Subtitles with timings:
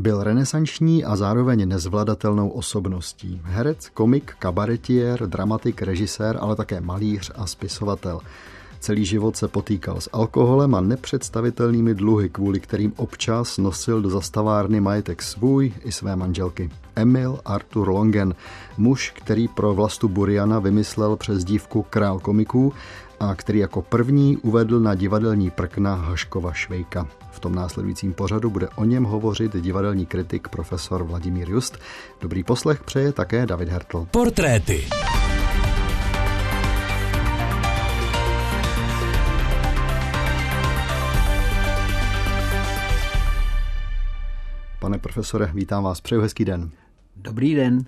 [0.00, 3.40] Byl renesanční a zároveň nezvladatelnou osobností.
[3.44, 8.20] Herec, komik, kabaretier, dramatik, režisér, ale také malíř a spisovatel.
[8.78, 14.80] Celý život se potýkal s alkoholem a nepředstavitelnými dluhy, kvůli kterým občas nosil do zastavárny
[14.80, 16.70] majetek svůj i své manželky.
[16.96, 18.34] Emil Arthur Longen,
[18.76, 22.72] muž, který pro vlastu Buriana vymyslel přes dívku král komiků
[23.20, 27.08] a který jako první uvedl na divadelní prkna Haškova Švejka.
[27.30, 31.78] V tom následujícím pořadu bude o něm hovořit divadelní kritik profesor Vladimír Just.
[32.20, 34.06] Dobrý poslech přeje také David Hertl.
[34.10, 34.84] Portréty.
[44.78, 46.70] Pane profesore, vítám vás, přeju hezký den.
[47.16, 47.84] Dobrý den.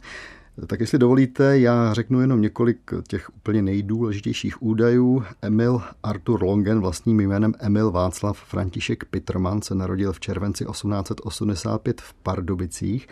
[0.66, 5.24] Tak jestli dovolíte, já řeknu jenom několik těch úplně nejdůležitějších údajů.
[5.42, 12.14] Emil Artur Longen vlastním jménem Emil Václav František Pitterman se narodil v červenci 1885 v
[12.14, 13.08] Pardubicích.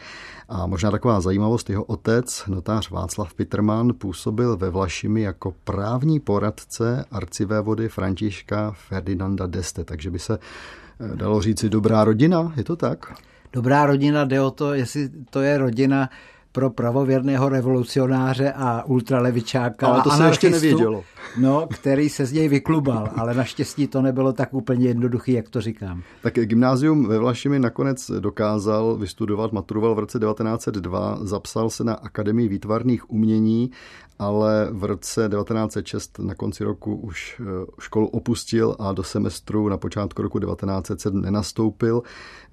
[0.49, 7.05] A možná taková zajímavost, jeho otec, notář Václav Pitterman, působil ve Vlašimi jako právní poradce
[7.11, 10.39] arcivévody Františka Ferdinanda d'Este, takže by se
[11.01, 13.13] eh, dalo říci dobrá rodina, je to tak?
[13.53, 16.09] Dobrá rodina, jde o to, jestli to je rodina
[16.53, 19.87] pro pravověrného revolucionáře a ultralevičáka.
[19.87, 21.05] Ale to se ještě nevědělo.
[21.39, 25.61] No, který se z něj vyklubal, ale naštěstí to nebylo tak úplně jednoduchý, jak to
[25.61, 26.03] říkám.
[26.23, 32.49] Tak gymnázium ve Vlašimi nakonec dokázal vystudovat, maturoval v roce 1902, zapsal se na Akademii
[32.49, 33.71] výtvarných umění
[34.21, 39.77] ale v roce 1906 na konci roku už eh, školu opustil a do semestru na
[39.77, 42.03] počátku roku 1907 nenastoupil.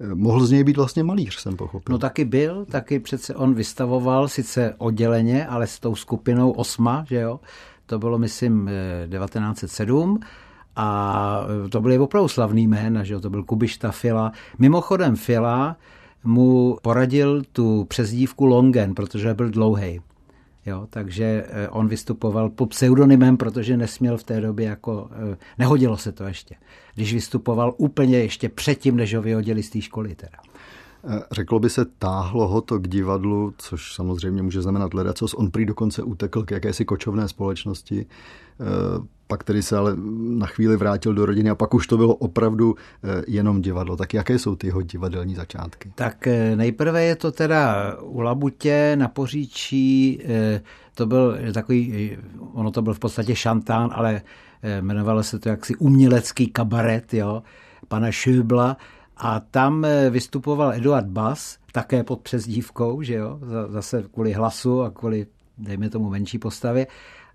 [0.00, 1.92] Eh, mohl z něj být vlastně malíř, jsem pochopil.
[1.92, 3.54] No taky byl, taky přece on
[3.88, 7.40] vystavoval sice odděleně, ale s tou skupinou Osma, že jo,
[7.86, 8.70] to bylo myslím
[9.10, 10.26] 1907 eh,
[10.76, 14.32] a to byly opravdu slavný jména, že jo, to byl Kubišta Fila.
[14.58, 15.76] Mimochodem Fila
[16.24, 20.00] mu poradil tu přezdívku Longen, protože byl dlouhý.
[20.66, 25.96] Jo, takže eh, on vystupoval pod pseudonymem, protože nesměl v té době jako, eh, nehodilo
[25.96, 26.54] se to ještě.
[26.94, 30.38] Když vystupoval úplně ještě předtím, než ho vyhodili z té školy teda.
[31.04, 35.34] Eh, řeklo by se, táhlo ho to k divadlu, což samozřejmě může znamenat ledacos.
[35.34, 38.06] On prý dokonce utekl k jakési kočovné společnosti,
[38.60, 38.64] eh,
[39.26, 42.74] pak tedy se ale na chvíli vrátil do rodiny a pak už to bylo opravdu
[43.04, 43.96] eh, jenom divadlo.
[43.96, 45.92] Tak jaké jsou ty jeho divadelní začátky?
[45.94, 50.22] Tak nejprve je to teda u Labutě na Poříčí,
[50.94, 52.16] to byl takový,
[52.52, 54.22] ono to byl v podstatě šantán, ale
[54.80, 57.42] jmenovalo se to jaksi umělecký kabaret, jo,
[57.88, 58.76] pana Šübla,
[59.18, 64.90] a tam eh, vystupoval Eduard Bass, také pod přezdívkou, že jo, zase kvůli hlasu a
[64.90, 65.26] kvůli,
[65.58, 66.86] dejme tomu, menší postavě,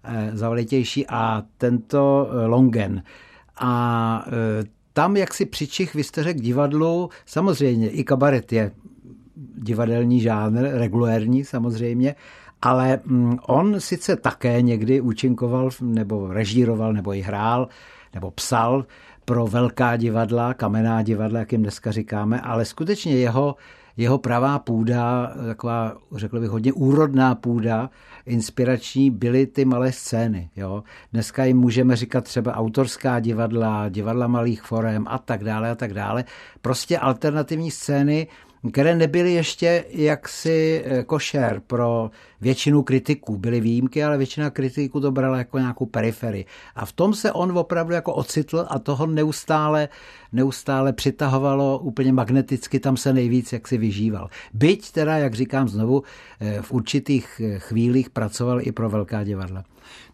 [0.03, 3.03] eh, zavalitější a tento eh, Longen.
[3.59, 4.25] A
[4.93, 8.71] tam, jak si přičich, vy jste řekl divadlu, samozřejmě i kabaret je
[9.55, 12.15] divadelní žánr, regulérní samozřejmě,
[12.61, 17.67] ale mm, on sice také někdy účinkoval, nebo režíroval, nebo i hrál,
[18.13, 18.85] nebo psal
[19.25, 23.55] pro velká divadla, kamenná divadla, jak jim dneska říkáme, ale skutečně jeho,
[23.97, 27.89] jeho pravá půda, taková, řekl bych, hodně úrodná půda,
[28.25, 30.49] inspirační, byly ty malé scény.
[30.55, 30.83] Jo?
[31.13, 35.93] Dneska jim můžeme říkat třeba autorská divadla, divadla malých forem a tak dále a tak
[35.93, 36.25] dále.
[36.61, 38.27] Prostě alternativní scény,
[38.71, 42.11] které nebyly ještě jaksi eh, košer pro
[42.43, 43.37] většinu kritiků.
[43.37, 46.45] Byly výjimky, ale většina kritiků to brala jako nějakou periferii.
[46.75, 49.89] A v tom se on opravdu jako ocitl a toho neustále,
[50.31, 54.29] neustále přitahovalo úplně magneticky, tam se nejvíc jak si vyžíval.
[54.53, 56.03] Byť teda, jak říkám znovu,
[56.39, 59.63] eh, v určitých eh, chvílích pracoval i pro velká divadla.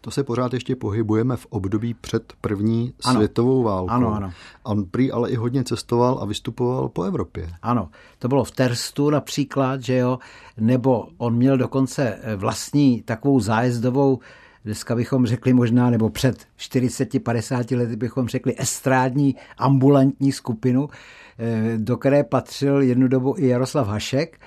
[0.00, 3.14] To se pořád ještě pohybujeme v období před první ano.
[3.14, 3.90] světovou válkou.
[3.90, 4.32] Ano, ano.
[4.62, 7.50] On prý ale i hodně cestoval a vystupoval po Evropě.
[7.62, 10.18] Ano, to bylo v Terstu například, že jo,
[10.56, 14.18] nebo on měl dokonce vlastní takovou zájezdovou
[14.64, 20.88] dneska bychom řekli možná, nebo před 40-50 lety bychom řekli estrádní ambulantní skupinu,
[21.38, 24.40] eh, do které patřil jednu dobu i Jaroslav Hašek,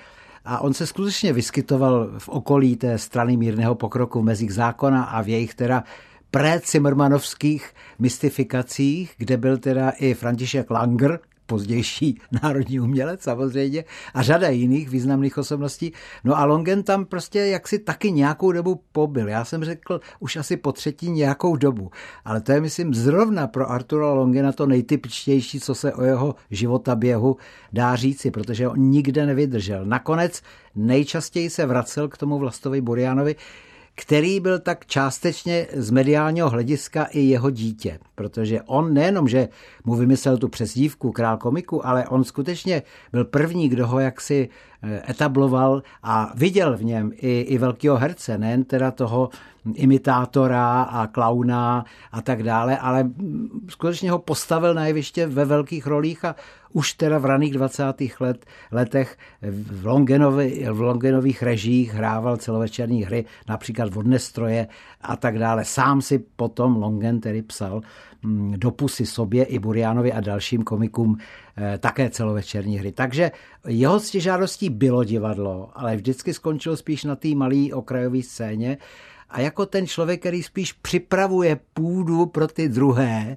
[0.44, 5.22] a on se skutečně vyskytoval v okolí té strany mírného pokroku v mezích zákona a
[5.22, 5.84] v jejich teda
[6.30, 7.64] pre-Cimrmanovských
[7.98, 15.38] mystifikacích, kde byl teda i František Langer, pozdější národní umělec samozřejmě a řada jiných významných
[15.38, 15.92] osobností.
[16.24, 19.28] No a Longen tam prostě jaksi taky nějakou dobu pobyl.
[19.28, 21.90] Já jsem řekl už asi po třetí nějakou dobu.
[22.24, 26.96] Ale to je, myslím, zrovna pro Artura Longena to nejtypičtější, co se o jeho života
[26.96, 27.36] běhu
[27.72, 29.84] dá říci, protože on nikde nevydržel.
[29.84, 30.42] Nakonec
[30.74, 33.36] nejčastěji se vracel k tomu Vlastovi Burianovi,
[33.94, 39.48] který byl tak částečně z mediálního hlediska i jeho dítě, protože on nejenom, že
[39.84, 42.82] mu vymyslel tu přezdívku král komiku, ale on skutečně
[43.12, 44.48] byl první, kdo ho jaksi
[44.82, 49.30] eh, etabloval a viděl v něm i, i velkého herce, nejen teda toho
[49.74, 53.10] imitátora a klauna a tak dále, ale
[53.68, 56.34] skutečně ho postavil na jeviště ve velkých rolích a
[56.74, 57.84] už teda v raných 20.
[58.20, 64.66] Let, letech v, Longenovi, v Longenových režích hrával celovečerní hry, například Vodné stroje
[65.00, 65.64] a tak dále.
[65.64, 67.80] Sám si potom Longen tedy psal
[68.22, 71.16] mm, do pusy sobě i Burianovi a dalším komikům
[71.56, 72.92] eh, také celovečerní hry.
[72.92, 73.30] Takže
[73.68, 78.78] jeho stěžádostí bylo divadlo, ale vždycky skončil spíš na té malé okrajové scéně
[79.30, 83.36] a jako ten člověk, který spíš připravuje půdu pro ty druhé,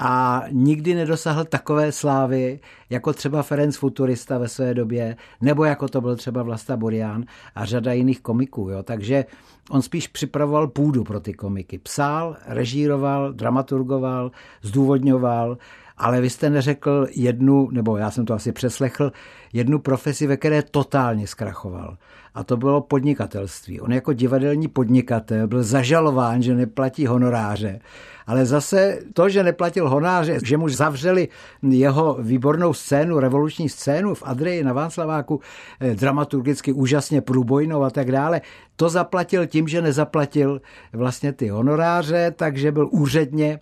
[0.00, 2.60] a nikdy nedosáhl takové slávy,
[2.90, 7.24] jako třeba Ferenc Futurista ve své době, nebo jako to byl třeba Vlasta Borian
[7.54, 8.70] a řada jiných komiků.
[8.70, 8.82] Jo.
[8.82, 9.24] Takže
[9.70, 11.78] on spíš připravoval půdu pro ty komiky.
[11.78, 14.30] Psal, režíroval, dramaturgoval,
[14.62, 15.58] zdůvodňoval,
[15.98, 19.12] ale vy jste neřekl jednu, nebo já jsem to asi přeslechl,
[19.52, 21.96] jednu profesi, ve které totálně zkrachoval
[22.34, 23.80] a to bylo podnikatelství.
[23.80, 27.80] On jako divadelní podnikatel byl zažalován, že neplatí honoráře,
[28.26, 31.28] ale zase to, že neplatil honoráře, že mu zavřeli
[31.68, 35.40] jeho výbornou scénu, revoluční scénu v Adreji na Václaváku,
[35.80, 38.40] eh, dramaturgicky úžasně průbojnou a tak dále,
[38.76, 40.60] to zaplatil tím, že nezaplatil
[40.92, 43.60] vlastně ty honoráře, takže byl úředně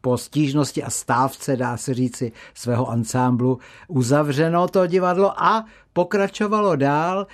[0.00, 3.58] po stížnosti a stávce, dá se říci, svého ansámblu
[3.88, 7.26] uzavřeno to divadlo a pokračovalo dál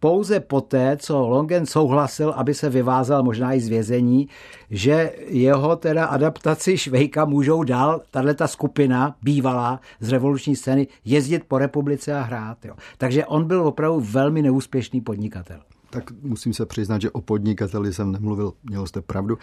[0.00, 4.28] pouze poté, co Longen souhlasil, aby se vyvázal možná i z vězení,
[4.70, 11.44] že jeho teda adaptaci Švejka můžou dál, tahle ta skupina bývalá z revoluční scény, jezdit
[11.48, 12.64] po republice a hrát.
[12.64, 12.74] Jo.
[12.98, 15.60] Takže on byl opravdu velmi neúspěšný podnikatel.
[15.90, 19.38] Tak musím se přiznat, že o podnikateli jsem nemluvil, měl jste pravdu.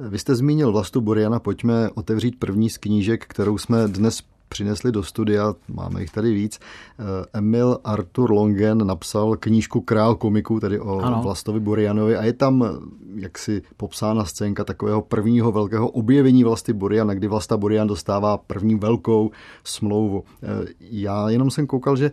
[0.00, 5.02] Vy jste zmínil Vlastu Boriana, pojďme otevřít první z knížek, kterou jsme dnes přinesli do
[5.02, 6.58] studia, máme jich tady víc.
[6.60, 11.20] Eh, Emil Arthur Longen napsal knížku Král komiků, tedy o ano.
[11.22, 12.68] Vlastovi Burianovi a je tam eh,
[13.14, 19.30] jaksi popsána scénka takového prvního velkého objevení Vlasty Buriana, kdy Vlasta Burian dostává první velkou
[19.64, 20.24] smlouvu.
[20.42, 20.46] Eh,
[20.80, 22.10] já jenom jsem koukal, že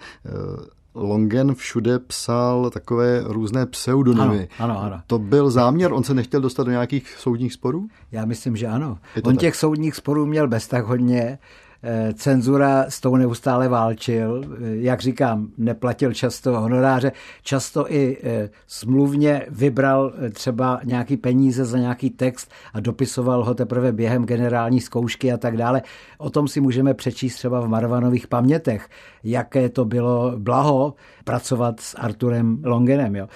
[0.95, 4.47] Longen všude psal takové různé pseudonymy.
[4.59, 5.01] Ano, ano, ano.
[5.07, 5.93] To byl záměr?
[5.93, 7.87] On se nechtěl dostat do nějakých soudních sporů?
[8.11, 8.97] Já myslím, že ano.
[9.23, 9.39] On tak?
[9.39, 11.39] těch soudních sporů měl bez tak hodně.
[11.83, 14.41] Eh, cenzura s tou neustále válčil.
[14.43, 17.11] Eh, jak říkám, neplatil často honoráře,
[17.43, 23.91] často i eh, smluvně vybral třeba nějaký peníze za nějaký text a dopisoval ho teprve
[23.91, 25.81] během generální zkoušky a tak dále.
[26.17, 28.89] O tom si můžeme přečíst třeba v Marvanových pamětech,
[29.23, 30.93] jaké to bylo blaho
[31.25, 33.15] pracovat s Arturem Longenem.
[33.15, 33.27] Jo.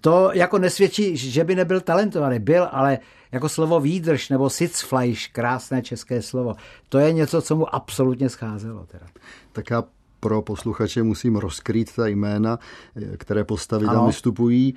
[0.00, 2.38] To jako nesvědčí, že by nebyl talentovaný.
[2.38, 2.98] Byl, ale
[3.32, 6.54] jako slovo výdrž nebo sitzfleisch, krásné české slovo,
[6.88, 8.86] to je něco, co mu absolutně scházelo.
[8.86, 9.06] Teda.
[9.52, 9.84] Tak já
[10.20, 12.58] pro posluchače musím rozkrýt ta jména,
[13.16, 14.74] které postavy tam vystupují.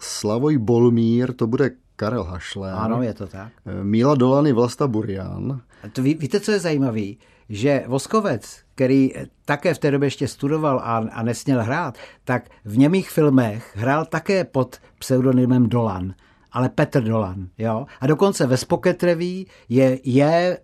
[0.00, 2.74] Slavoj Bolmír, to bude Karel Hašler.
[2.76, 3.52] Ano, je to tak.
[3.82, 5.60] Míla Dolany, Vlasta Burian.
[5.92, 7.12] To ví, víte, co je zajímavé?
[7.48, 9.12] Že Voskovec, který
[9.44, 14.04] také v té době ještě studoval a, a nesměl hrát, tak v němých filmech hrál
[14.04, 16.14] také pod pseudonymem Dolan
[16.54, 17.48] ale Petr Dolan.
[17.58, 17.86] Jo?
[18.00, 20.58] A dokonce ve Spoketreví je je.v.rych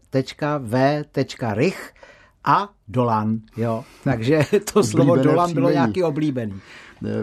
[2.44, 3.38] a Dolan.
[3.56, 3.84] Jo?
[4.04, 4.40] Takže
[4.72, 6.60] to slovo Dolan bylo nějaký oblíbený.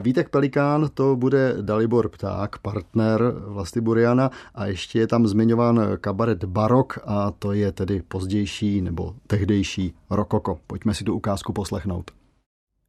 [0.02, 6.44] Vítek Pelikán to bude Dalibor Pták, partner Vlasty Buriana a ještě je tam zmiňován kabaret
[6.44, 10.60] Barok a to je tedy pozdější nebo tehdejší Rokoko.
[10.68, 12.12] Pojďme si tu ukázku poslechnout.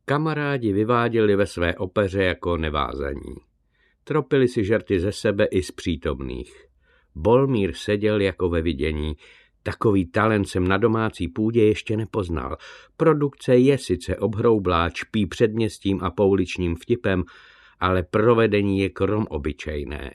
[0.04, 3.34] Kamarádi vyváděli ve své opeře jako nevázaní.
[4.04, 6.64] Tropili si žerty ze sebe i z přítomných.
[7.14, 9.16] Bolmír seděl jako ve vidění.
[9.68, 12.56] Takový talent jsem na domácí půdě ještě nepoznal.
[12.96, 17.24] Produkce je sice obhroublá, čpí předměstím a pouličním vtipem,
[17.80, 20.14] ale provedení je krom obyčejné.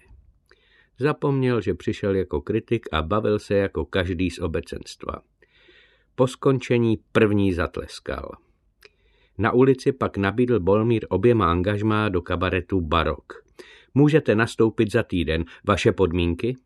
[0.99, 5.13] Zapomněl, že přišel jako kritik a bavil se jako každý z obecenstva.
[6.15, 8.31] Po skončení první zatleskal.
[9.37, 13.43] Na ulici pak nabídl Bolmír oběma angažmá do kabaretu Barok.
[13.93, 15.45] Můžete nastoupit za týden.
[15.63, 16.57] Vaše podmínky?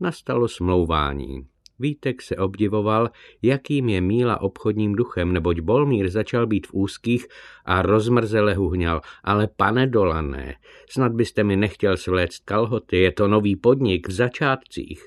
[0.00, 1.55] Nastalo smlouvání.
[1.78, 3.10] Vítek se obdivoval,
[3.42, 7.26] jakým je Míla obchodním duchem, neboť Bolmír začal být v úzkých
[7.64, 9.00] a rozmrzele huhňal.
[9.24, 10.54] Ale pane Dolané,
[10.90, 15.02] snad byste mi nechtěl svléct kalhoty, je to nový podnik v začátcích.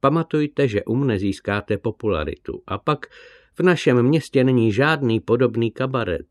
[0.00, 2.62] Pamatujte, že u mne získáte popularitu.
[2.66, 3.06] A pak
[3.58, 6.26] v našem městě není žádný podobný kabaret.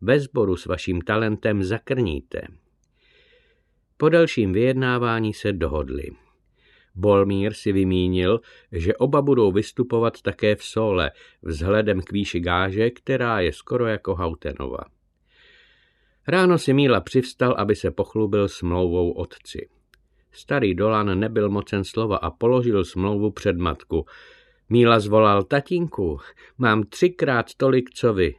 [0.00, 2.42] Ve sboru s vaším talentem zakrníte.
[3.96, 6.25] Po dalším vyjednávání se dohodli.
[6.96, 8.40] Bolmír si vymínil,
[8.72, 11.10] že oba budou vystupovat také v sole,
[11.42, 14.84] vzhledem k výši gáže, která je skoro jako Hautenova.
[16.28, 19.68] Ráno si Míla přivstal, aby se pochlubil smlouvou otci.
[20.32, 24.06] Starý Dolan nebyl mocen slova a položil smlouvu před matku.
[24.68, 26.18] Míla zvolal, tatínku,
[26.58, 28.34] mám třikrát tolik, co vy.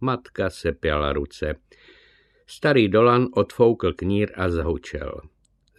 [0.00, 1.54] Matka se pěla ruce.
[2.46, 5.20] Starý Dolan odfoukl knír a zahučel.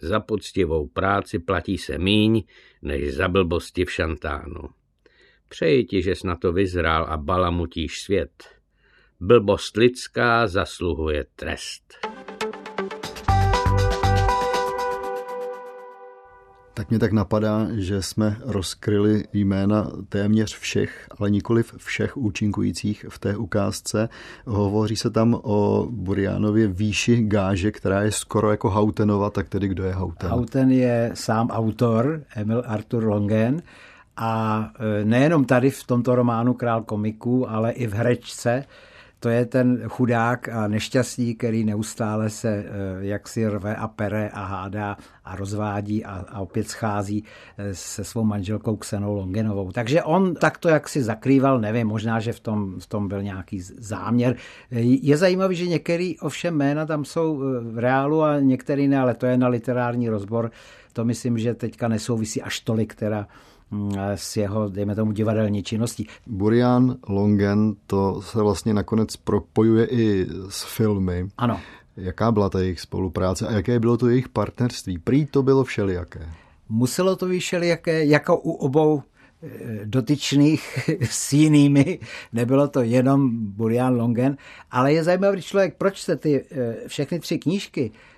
[0.04, 2.42] Za poctivou práci platí se míň,
[2.82, 4.68] než za blbosti v šantánu.
[5.48, 8.44] Přeji ti, že na to vyzrál a balamutíš svět.
[9.20, 12.13] Blbost lidská zasluhuje trest.
[16.74, 23.18] Tak mě tak napadá, že jsme rozkryli jména téměř všech, ale nikoliv všech účinkujících v
[23.18, 24.08] té ukázce.
[24.46, 29.84] Hovoří se tam o Burianově výši gáže, která je skoro jako Hautenova, tak tedy kdo
[29.84, 30.30] je Hauten?
[30.30, 33.62] Hauten je sám autor, Emil Arthur Longen,
[34.16, 34.64] a
[35.00, 38.64] e, nejenom tady v tomto románu Král komiků, ale i v Hrečce,
[39.24, 42.64] to je ten chudák a nešťastný, který neustále se eh,
[43.00, 47.24] jaksi rve a pere a hádá a rozvádí a, a opět schází
[47.58, 49.72] eh, se svou manželkou Ksenou Longenovou.
[49.72, 54.36] Takže on takto jaksi zakrýval, nevím, možná, že v tom, v tom byl nějaký záměr.
[54.70, 59.14] Eh, je zajímavé, že některé ovšem jména tam jsou v reálu a některé ne, ale
[59.14, 60.50] to je na literární rozbor.
[60.92, 63.53] To myslím, že teďka nesouvisí až tolik, která Mm,
[64.14, 66.06] s jeho, dejme tomu, divadelní činností.
[66.26, 71.28] Burian Longen, to se vlastně nakonec propojuje i s filmy.
[71.38, 71.60] Ano.
[71.96, 74.98] Jaká byla ta jejich spolupráce a jaké bylo to jejich partnerství?
[74.98, 76.28] Prý to bylo všelijaké.
[76.68, 79.02] Muselo to být všelijaké, jako u obou
[79.42, 79.48] eh,
[79.84, 81.98] dotyčných s jinými,
[82.32, 84.36] nebylo to jenom Burian Longen,
[84.70, 88.13] ale je zajímavý člověk, proč se ty eh, všechny tři knížky Eh,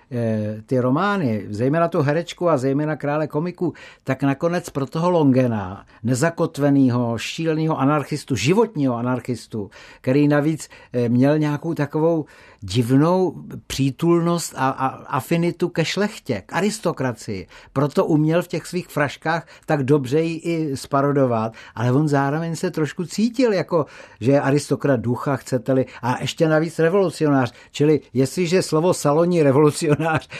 [0.66, 3.72] ty romány, zejména tu herečku a zejména krále komiku,
[4.04, 9.70] tak nakonec pro toho Longena, nezakotveného, šíleného anarchistu, životního anarchistu,
[10.00, 12.24] který navíc eh, měl nějakou takovou
[12.60, 13.34] divnou
[13.66, 17.46] přítulnost a, a afinitu ke šlechtě, k aristokracii.
[17.72, 22.70] Proto uměl v těch svých fraškách tak dobře ji i sparodovat, ale on zároveň se
[22.70, 23.86] trošku cítil jako,
[24.20, 27.52] že je aristokrat ducha, chcete-li, a ještě navíc revolucionář.
[27.70, 29.95] Čili jestliže slovo saloní revolucionář,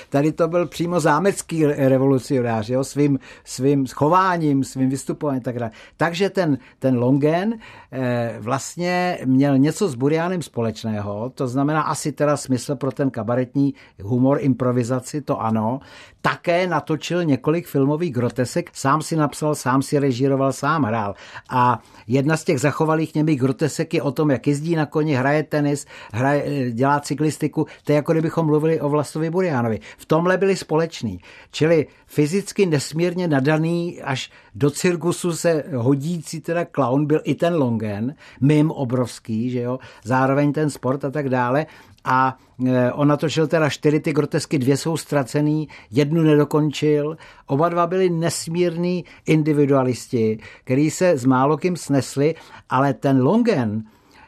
[0.09, 5.71] tady to byl přímo zámecký revolucionář, jo, svým, svým chováním, svým vystupováním tak dále.
[5.97, 7.55] Takže ten, ten Longen
[7.93, 13.75] eh, vlastně měl něco s Burianem společného, to znamená asi teda smysl pro ten kabaretní
[14.03, 15.81] humor, improvizaci, to ano.
[16.21, 21.15] Také natočil několik filmových grotesek, sám si napsal, sám si režíroval, sám hrál.
[21.51, 25.43] A jedna z těch zachovalých němých grotesek je o tom, jak jezdí na koni, hraje
[25.43, 27.67] tenis, hraje, dělá cyklistiku.
[27.85, 29.81] To je jako kdybychom mluvili o Vlastovi Burianovi.
[29.99, 31.21] V tomhle byli společní.
[31.51, 38.15] Čili fyzicky nesmírně nadaný, až do cirkusu se hodící teda clown byl i ten Longen,
[38.41, 41.67] mim obrovský, že jo, zároveň ten sport a tak dále
[42.05, 42.37] a
[42.67, 47.17] e, on natočil teda čtyři ty grotesky, dvě jsou ztracený, jednu nedokončil.
[47.47, 52.35] Oba dva byli nesmírní individualisti, který se s málokým snesli,
[52.71, 53.83] ale ten Longen,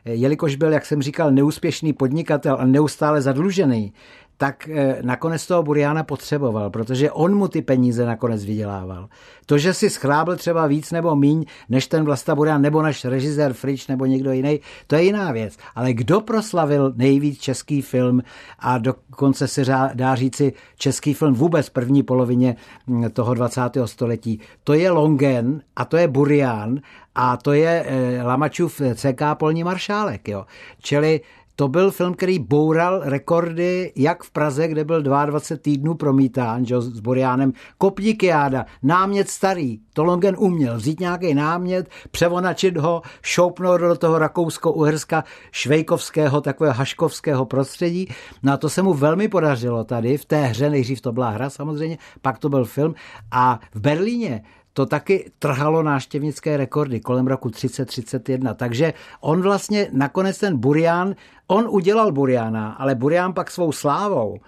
[0.05, 3.93] e, jelikož byl, jak jsem říkal, neúspěšný podnikatel a neustále zadlužený,
[4.39, 9.09] tak eh, nakonec toho Buriana potřeboval, protože on mu ty peníze nakonec vydělával.
[9.47, 13.53] To, že si schrábl třeba víc nebo míň než ten Vlasta Burian nebo náš režisér
[13.53, 15.57] Frič nebo někdo jiný, to je jiná věc.
[15.75, 18.23] Ale kdo proslavil nejvíc český film
[18.59, 19.65] a dokonce se
[19.95, 23.61] dá říci český film vůbec první polovině hm, toho 20.
[23.85, 26.81] století, to je Longen a to je Burian
[27.15, 30.29] a to je eh, Lamačův CK Polní maršálek.
[30.29, 30.47] Jo.
[30.83, 31.21] Čili
[31.59, 36.81] to byl film, který boural rekordy jak v Praze, kde byl 22 týdnů promítán že,
[36.81, 37.53] s Boriánem.
[37.79, 44.19] Kopník jáda, námět starý, to Longen uměl vzít nějaký námět, převonačit ho, šoupnout do toho
[44.19, 48.09] rakousko-uherska švejkovského, takového haškovského prostředí.
[48.43, 51.51] No a to se mu velmi podařilo tady v té hře, nejdřív to byla hra
[51.51, 52.95] samozřejmě, pak to byl film
[53.31, 54.43] a v Berlíně
[54.79, 58.55] to taky trhalo náštěvnické rekordy kolem roku 30-31.
[58.55, 61.15] Takže on vlastně nakonec ten Burian,
[61.49, 64.39] on udělal Buriana, ale Burian pak svou slávou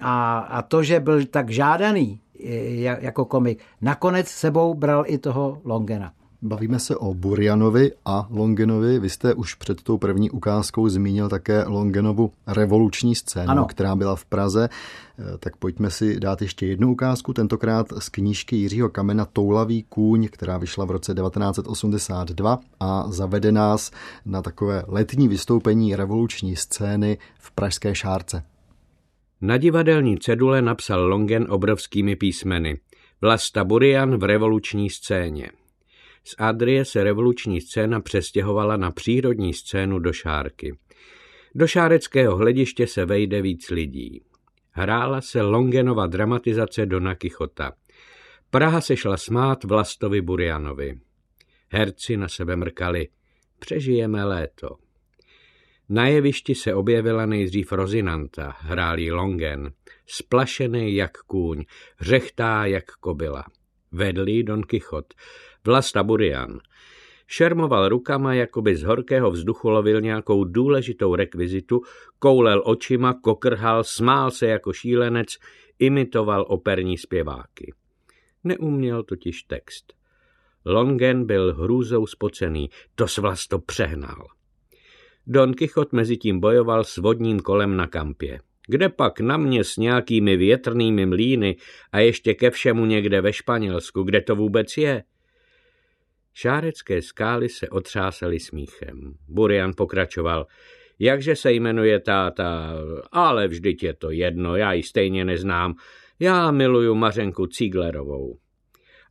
[0.00, 2.20] a, a to, že byl tak žádaný
[3.00, 6.12] jako komik, nakonec sebou bral i toho Longena.
[6.42, 8.98] Bavíme se o Burianovi a Longenovi.
[8.98, 13.64] Vy jste už před tou první ukázkou zmínil také Longenovu revoluční scénu, ano.
[13.64, 14.68] která byla v Praze.
[15.18, 20.28] Eh, tak pojďme si dát ještě jednu ukázku, tentokrát z knížky Jiřího Kamena Toulavý kůň,
[20.32, 23.90] která vyšla v roce 1982 a zavede nás
[24.24, 28.42] na takové letní vystoupení revoluční scény v Pražské šárce.
[29.40, 32.78] Na divadelní cedule napsal Longen obrovskými písmeny
[33.20, 35.50] Vlasta Burian v revoluční scéně.
[36.24, 40.78] Z Adrie se revoluční scéna přestěhovala na přírodní scénu do Šárky.
[41.54, 44.22] Do šáreckého hlediště se vejde víc lidí.
[44.70, 47.72] Hrála se Longenova dramatizace Dona Kichota.
[48.50, 51.00] Praha se šla smát Vlastovi Burianovi.
[51.68, 53.08] Herci na sebe mrkali.
[53.58, 54.76] Přežijeme léto.
[55.88, 59.72] Na jevišti se objevila nejdřív Rozinanta, hrálí Longen,
[60.06, 61.64] splašený jak kůň,
[62.00, 63.44] řechtá jak kobila.
[63.92, 65.14] Vedlý Don Kichot,
[65.68, 66.58] Vlasta Burian.
[67.26, 71.82] Šermoval rukama, jako by z horkého vzduchu lovil nějakou důležitou rekvizitu,
[72.18, 75.28] koulel očima, kokrhal, smál se jako šílenec,
[75.78, 77.72] imitoval operní zpěváky.
[78.44, 79.92] Neuměl totiž text.
[80.64, 84.26] Longen byl hrůzou spocený, to svlas to přehnal.
[85.26, 88.40] Don Kichot mezi tím bojoval s vodním kolem na kampě.
[88.66, 91.56] Kde pak na mě s nějakými větrnými mlíny
[91.92, 95.04] a ještě ke všemu někde ve Španělsku, kde to vůbec je?
[96.40, 99.14] Šárecké skály se otřásaly smíchem.
[99.28, 100.46] Burian pokračoval.
[100.98, 102.74] Jakže se jmenuje táta?
[103.12, 105.74] Ale vždyť je to jedno, já ji stejně neznám.
[106.20, 108.38] Já miluju Mařenku Cíglerovou.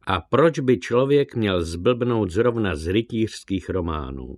[0.07, 4.38] A proč by člověk měl zblbnout zrovna z rytířských románů?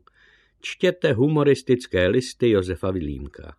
[0.62, 3.55] Čtěte humoristické listy Josefa Vilímka.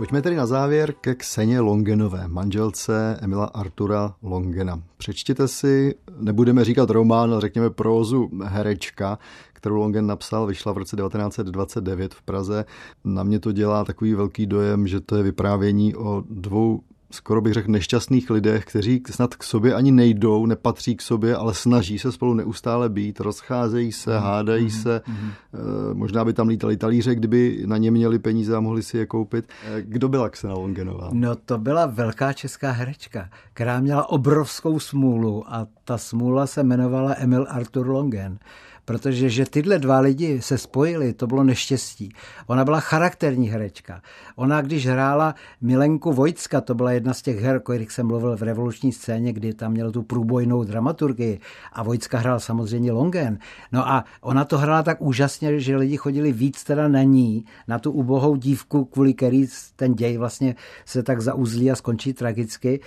[0.00, 4.82] Pojďme tedy na závěr ke Kseně Longenové, manželce Emila Artura Longena.
[4.96, 9.18] Přečtěte si, nebudeme říkat román, ale řekněme prózu herečka,
[9.52, 12.64] kterou Longen napsal, vyšla v roce 1929 v Praze.
[13.04, 16.80] Na mě to dělá takový velký dojem, že to je vyprávění o dvou
[17.10, 21.54] skoro bych řekl, nešťastných lidech, kteří snad k sobě ani nejdou, nepatří k sobě, ale
[21.54, 25.30] snaží se spolu neustále být, rozcházejí se, mm, hádají mm, se, mm.
[25.92, 29.48] možná by tam lítali talíře, kdyby na ně měli peníze a mohli si je koupit.
[29.64, 31.10] Eh, kdo byla Ksena Longenová?
[31.12, 37.14] No to byla velká česká herečka, která měla obrovskou smůlu a ta smůla se jmenovala
[37.18, 38.38] Emil Arthur Longen
[38.90, 42.12] protože že tyhle dva lidi se spojili, to bylo neštěstí.
[42.46, 44.02] Ona byla charakterní herečka.
[44.36, 48.36] Ona, když hrála Milenku Vojcka, to byla jedna z těch her, o kterých jsem mluvil
[48.36, 51.40] v revoluční scéně, kdy tam měl tu průbojnou dramaturgii
[51.72, 53.38] a Vojcka hrál samozřejmě Longen.
[53.72, 57.78] No a ona to hrála tak úžasně, že lidi chodili víc teda na ní, na
[57.78, 62.80] tu ubohou dívku, kvůli který ten děj vlastně se tak zauzlí a skončí tragicky,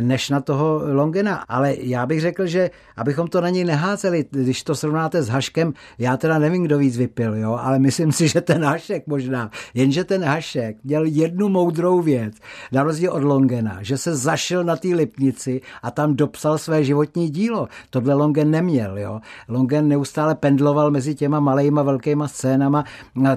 [0.00, 1.36] než na toho Longena.
[1.48, 5.45] Ale já bych řekl, že abychom to na něj neházeli, když to srovnáte s Haš
[5.46, 9.50] Haškem, já teda nevím, kdo víc vypil, jo, ale myslím si, že ten Hašek možná,
[9.74, 12.34] jenže ten Hašek měl jednu moudrou věc,
[12.72, 17.30] na rozdíl od Longena, že se zašel na té lipnici a tam dopsal své životní
[17.30, 17.68] dílo.
[17.90, 19.20] Tohle Longen neměl, jo.
[19.48, 22.84] Longen neustále pendloval mezi těma malejma, velkýma scénama,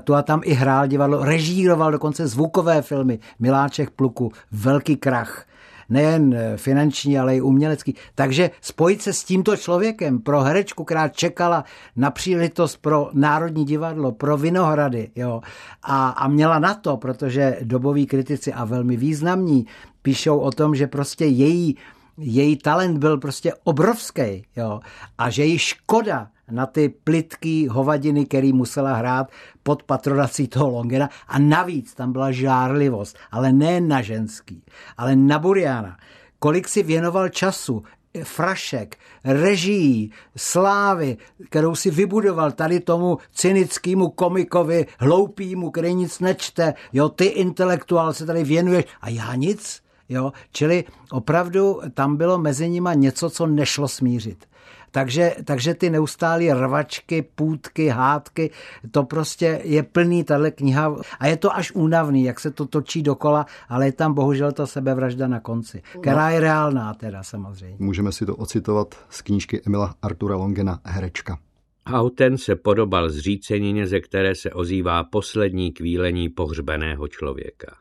[0.03, 5.45] tu a tam i hrál divadlo, režíroval dokonce zvukové filmy, Miláček pluku, Velký krach
[5.89, 7.95] nejen eh, finanční, ale i umělecký.
[8.15, 11.63] Takže spojit se s tímto člověkem pro herečku, která čekala
[11.95, 15.41] na příležitost pro Národní divadlo, pro Vinohrady, jo,
[15.83, 19.65] a, a měla na to, protože doboví kritici a velmi významní
[20.01, 21.77] píšou o tom, že prostě její
[22.21, 24.79] její talent byl prostě obrovský, jo,
[25.17, 29.31] a že jí škoda, na ty plitký hovadiny, který musela hrát
[29.63, 34.63] pod patronací toho Longena a navíc tam byla žárlivost, ale ne na ženský,
[34.97, 35.97] ale na Buriana.
[36.39, 37.83] Kolik si věnoval času,
[38.23, 41.17] frašek, režií, slávy,
[41.49, 48.25] kterou si vybudoval tady tomu cynickému komikovi, hloupýmu, který nic nečte, jo, ty intelektuál se
[48.25, 53.87] tady věnuješ a já nic, jo, čili opravdu tam bylo mezi nima něco, co nešlo
[53.87, 54.45] smířit.
[54.91, 58.51] Takže, takže ty neustálé rvačky, půdky, hádky,
[58.91, 63.03] to prostě je plný tahle kniha a je to až únavný, jak se to točí
[63.03, 67.75] dokola, ale je tam bohužel ta sebevražda na konci, která je reálná teda samozřejmě.
[67.79, 71.39] Můžeme si to ocitovat z knížky Emila Artura Longena Herečka.
[71.87, 77.75] Hauten se podobal zřícenině, ze které se ozývá poslední kvílení pohřbeného člověka.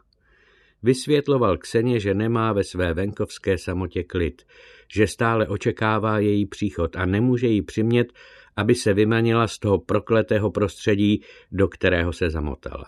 [0.83, 4.43] Vysvětloval Kseně, že nemá ve své venkovské samotě klid,
[4.95, 8.12] že stále očekává její příchod a nemůže jí přimět,
[8.57, 12.87] aby se vymanila z toho prokletého prostředí, do kterého se zamotala.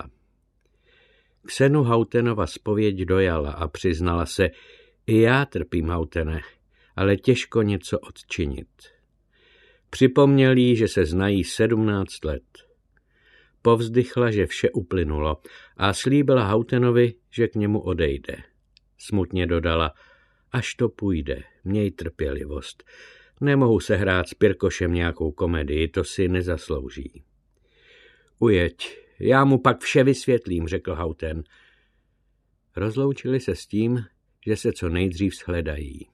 [1.46, 4.50] Ksenu Hautenova spověď dojala a přiznala se,
[5.06, 6.40] i já trpím, Hautene,
[6.96, 8.68] ale těžko něco odčinit.
[9.90, 12.69] Připomněl jí, že se znají sedmnáct let.
[13.62, 15.42] Povzdychla, že vše uplynulo
[15.76, 18.36] a slíbila Hautenovi, že k němu odejde.
[18.98, 19.94] Smutně dodala,
[20.52, 22.84] až to půjde, měj trpělivost.
[23.40, 27.24] Nemohu se hrát s Pirkošem nějakou komedii, to si nezaslouží.
[28.38, 31.42] Ujeď, já mu pak vše vysvětlím, řekl Hauten.
[32.76, 34.04] Rozloučili se s tím,
[34.46, 36.09] že se co nejdřív shledají.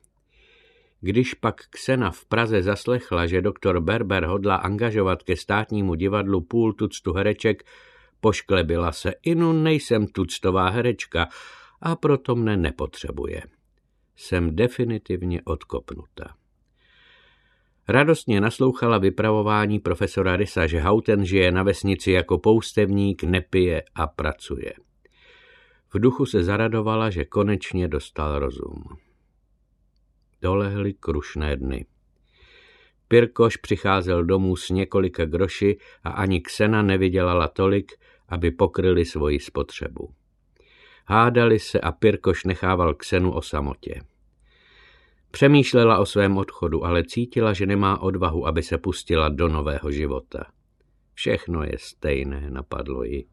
[1.00, 6.72] Když pak Ksena v Praze zaslechla, že doktor Berber hodla angažovat ke státnímu divadlu půl
[6.72, 7.62] tuctu hereček,
[8.20, 11.28] pošklebila se, inu nejsem tuctová herečka
[11.80, 13.42] a proto mne nepotřebuje.
[14.16, 16.34] Jsem definitivně odkopnuta.
[17.88, 24.72] Radostně naslouchala vypravování profesora Rysa, že Hauten žije na vesnici jako poustevník, nepije a pracuje.
[25.94, 29.05] V duchu se zaradovala, že konečně dostal rozum.
[30.42, 31.86] Dolehly krušné dny.
[33.08, 37.92] Pirkoš přicházel domů s několika groši a ani Ksena nevydělala tolik,
[38.28, 40.14] aby pokryli svoji spotřebu.
[41.06, 44.00] Hádali se a Pirkoš nechával Ksenu o samotě.
[45.30, 50.44] Přemýšlela o svém odchodu, ale cítila, že nemá odvahu, aby se pustila do nového života.
[51.14, 53.24] Všechno je stejné, napadlo ji.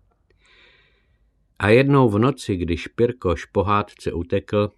[1.60, 4.70] A jednou v noci, když Pirkoš pohádce utekl,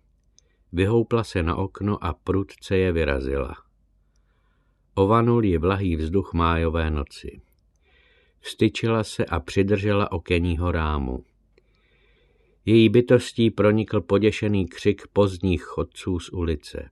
[0.76, 3.56] vyhoupla se na okno a prudce je vyrazila.
[4.96, 7.42] Ovanul ji vlahý vzduch májové noci.
[8.40, 11.24] Vstyčila se a přidržela okenního rámu.
[12.66, 16.90] Její bytostí pronikl poděšený křik pozdních chodců z ulice.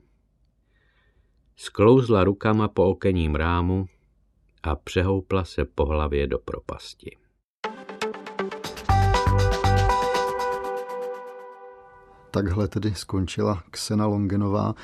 [1.55, 3.85] Sklouzla rukama po okenním rámu
[4.63, 7.22] a přehoupla se po hlavě do propasti.
[12.33, 14.75] Takhle tedy skončila Ksena Longenová.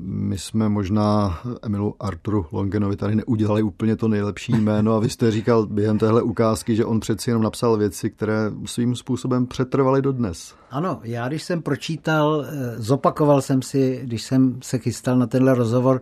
[0.00, 5.30] My jsme možná Emilu Arturu Longenovi tady neudělali úplně to nejlepší jméno a vy jste
[5.30, 10.12] říkal během téhle ukázky, že on přeci jenom napsal věci, které svým způsobem přetrvaly do
[10.12, 10.54] dnes.
[10.70, 15.54] Ano, já když jsem pročítal, eh, zopakoval jsem si, když jsem se chystal na tenhle
[15.54, 16.00] rozhovor,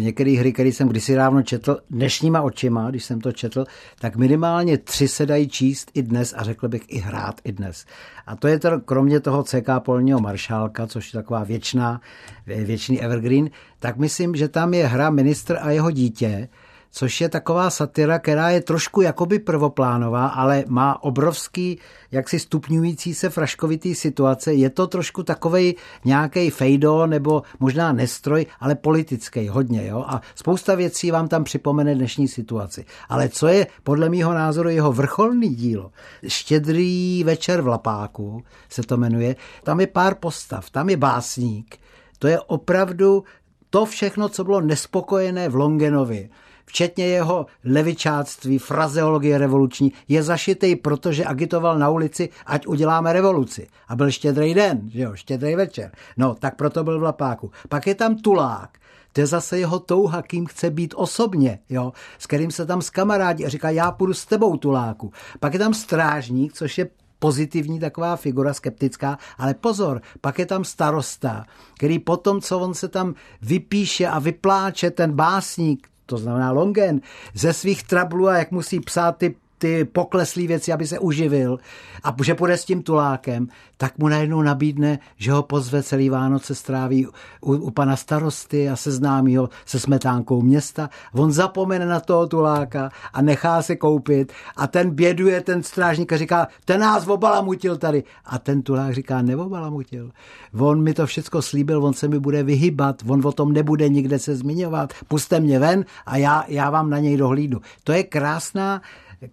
[0.00, 3.64] některé hry, které jsem kdysi dávno četl, dnešníma očima, když jsem to četl,
[4.00, 7.84] tak minimálně tři se dají číst i dnes a řekl bych i hrát i dnes.
[8.26, 12.00] A to je to, kromě toho CK Polního maršálka, což je taková věčná,
[12.46, 16.48] věčný evergreen, tak myslím, že tam je hra Ministr a jeho dítě,
[16.92, 21.78] což je taková satira, která je trošku jakoby prvoplánová, ale má obrovský,
[22.10, 24.54] jaksi stupňující se fraškovitý situace.
[24.54, 25.74] Je to trošku takovej
[26.04, 29.86] nějaký fejdo nebo možná nestroj, ale politický hodně.
[29.86, 30.04] Jo?
[30.08, 32.84] A spousta věcí vám tam připomene dnešní situaci.
[33.08, 35.90] Ale co je podle mého názoru jeho vrcholný dílo?
[36.26, 39.36] Štědrý večer v Lapáku se to jmenuje.
[39.62, 41.76] Tam je pár postav, tam je básník.
[42.18, 43.24] To je opravdu
[43.70, 46.28] to všechno, co bylo nespokojené v Longenovi
[46.66, 53.68] včetně jeho levičáctví, frazeologie revoluční, je zašitý, protože agitoval na ulici, ať uděláme revoluci.
[53.88, 55.90] A byl štědrý den, že jo, štědrý večer.
[56.16, 57.50] No, tak proto byl v Lapáku.
[57.68, 58.78] Pak je tam Tulák,
[59.12, 63.46] to je zase jeho touha, kým chce být osobně, jo, s kterým se tam skamarádí
[63.46, 65.12] a říká, já půjdu s tebou, Tuláku.
[65.40, 70.64] Pak je tam strážník, což je pozitivní taková figura, skeptická, ale pozor, pak je tam
[70.64, 77.00] starosta, který potom, co on se tam vypíše a vypláče, ten básník, to znamená Longen,
[77.34, 81.58] ze svých trablů a jak musí psát ty ty pokleslé věci, aby se uživil
[82.02, 86.54] a že půjde s tím tulákem, tak mu najednou nabídne, že ho pozve celý Vánoce
[86.54, 90.90] stráví u, u pana starosty a seznámí ho se smetánkou města.
[91.14, 96.16] On zapomene na toho tuláka a nechá se koupit a ten běduje ten strážník a
[96.16, 98.04] říká, ten nás obalamutil tady.
[98.24, 100.10] A ten tulák říká, neobalamutil.
[100.58, 104.18] On mi to všechno slíbil, on se mi bude vyhybat, on o tom nebude nikde
[104.18, 107.60] se zmiňovat, puste mě ven a já, já vám na něj dohlídnu.
[107.84, 108.82] To je krásná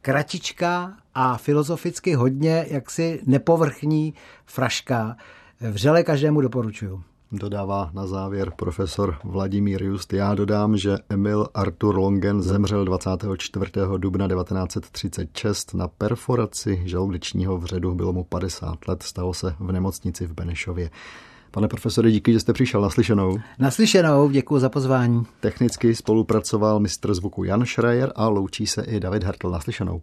[0.01, 4.13] kratička a filozoficky hodně jaksi nepovrchní
[4.45, 5.15] fraška.
[5.61, 7.03] Vřele každému doporučuju.
[7.31, 10.13] Dodává na závěr profesor Vladimír Just.
[10.13, 13.71] Já dodám, že Emil Artur Longen zemřel 24.
[13.97, 17.95] dubna 1936 na perforaci žaludečního vředu.
[17.95, 20.89] Bylo mu 50 let, stalo se v nemocnici v Benešově.
[21.51, 23.37] Pane profesore, díky, že jste přišel naslyšenou.
[23.59, 25.23] Naslyšenou, děkuji za pozvání.
[25.39, 30.01] Technicky spolupracoval mistr zvuku Jan Schreier a loučí se i David Hartl naslyšenou.